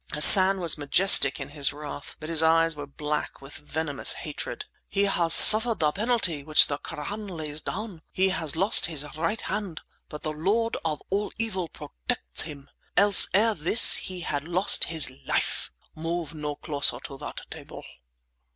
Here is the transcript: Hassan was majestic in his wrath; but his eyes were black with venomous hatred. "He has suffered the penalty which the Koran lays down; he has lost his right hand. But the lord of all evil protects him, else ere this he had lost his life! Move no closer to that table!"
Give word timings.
Hassan 0.13 0.59
was 0.59 0.79
majestic 0.79 1.39
in 1.39 1.49
his 1.49 1.71
wrath; 1.71 2.15
but 2.19 2.27
his 2.27 2.41
eyes 2.41 2.75
were 2.75 2.87
black 2.87 3.39
with 3.39 3.57
venomous 3.57 4.13
hatred. 4.13 4.65
"He 4.89 5.03
has 5.03 5.31
suffered 5.31 5.77
the 5.77 5.91
penalty 5.91 6.41
which 6.41 6.65
the 6.65 6.79
Koran 6.79 7.27
lays 7.27 7.61
down; 7.61 8.01
he 8.11 8.29
has 8.29 8.55
lost 8.55 8.87
his 8.87 9.05
right 9.15 9.41
hand. 9.41 9.81
But 10.09 10.23
the 10.23 10.31
lord 10.33 10.75
of 10.83 11.03
all 11.11 11.31
evil 11.37 11.69
protects 11.69 12.41
him, 12.41 12.67
else 12.97 13.27
ere 13.31 13.53
this 13.53 13.97
he 13.97 14.21
had 14.21 14.47
lost 14.47 14.85
his 14.85 15.13
life! 15.27 15.71
Move 15.93 16.33
no 16.33 16.55
closer 16.55 16.97
to 17.03 17.19
that 17.19 17.41
table!" 17.51 17.85